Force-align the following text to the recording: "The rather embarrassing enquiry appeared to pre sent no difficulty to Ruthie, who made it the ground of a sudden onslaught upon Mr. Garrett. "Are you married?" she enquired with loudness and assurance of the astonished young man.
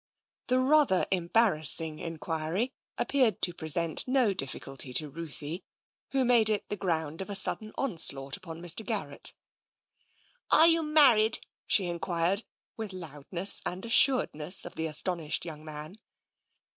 "The 0.47 0.57
rather 0.57 1.05
embarrassing 1.11 1.99
enquiry 1.99 2.73
appeared 2.97 3.39
to 3.43 3.53
pre 3.53 3.69
sent 3.69 4.07
no 4.07 4.33
difficulty 4.33 4.93
to 4.95 5.11
Ruthie, 5.11 5.63
who 6.09 6.25
made 6.25 6.49
it 6.49 6.67
the 6.69 6.75
ground 6.75 7.21
of 7.21 7.29
a 7.29 7.35
sudden 7.35 7.71
onslaught 7.77 8.35
upon 8.35 8.63
Mr. 8.63 8.83
Garrett. 8.83 9.35
"Are 10.49 10.65
you 10.67 10.81
married?" 10.81 11.45
she 11.67 11.85
enquired 11.85 12.43
with 12.75 12.93
loudness 12.93 13.61
and 13.63 13.85
assurance 13.85 14.65
of 14.65 14.73
the 14.73 14.87
astonished 14.87 15.45
young 15.45 15.63
man. 15.63 15.99